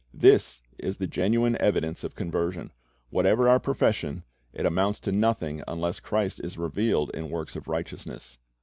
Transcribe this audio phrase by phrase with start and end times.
[0.27, 2.71] "'This is the genuine evidence of conversion.
[3.11, 8.39] Whatever our profession, it amounts to nothing unless Christ is revealed in works of righteousness.